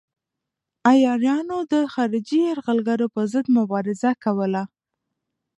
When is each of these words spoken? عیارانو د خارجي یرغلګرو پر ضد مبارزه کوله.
عیارانو 0.89 1.57
د 1.71 1.73
خارجي 1.93 2.39
یرغلګرو 2.49 3.07
پر 3.13 3.23
ضد 3.33 3.45
مبارزه 3.57 4.11
کوله. 4.23 4.63